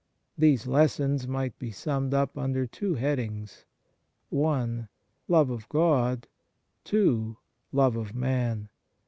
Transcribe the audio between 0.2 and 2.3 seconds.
These lessons might be summed